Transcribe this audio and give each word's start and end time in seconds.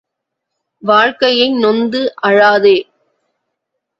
வாழ்க்கையை 0.83 1.47
நொந்து 1.53 2.01
அழாதே! 2.23 2.75